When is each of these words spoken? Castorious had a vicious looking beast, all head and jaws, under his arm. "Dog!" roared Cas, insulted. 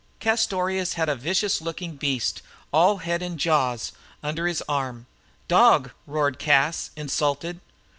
Castorious 0.19 0.93
had 0.93 1.09
a 1.09 1.15
vicious 1.15 1.61
looking 1.61 1.95
beast, 1.95 2.41
all 2.73 2.97
head 2.97 3.21
and 3.21 3.37
jaws, 3.39 3.91
under 4.23 4.47
his 4.47 4.63
arm. 4.67 5.05
"Dog!" 5.47 5.91
roared 6.07 6.39
Cas, 6.39 6.89
insulted. 6.95 7.59